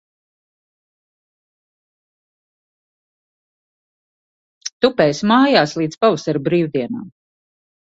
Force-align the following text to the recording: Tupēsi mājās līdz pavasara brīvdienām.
Tupēsi 4.85 5.31
mājās 5.35 5.77
līdz 5.83 6.03
pavasara 6.07 6.45
brīvdienām. 6.51 7.09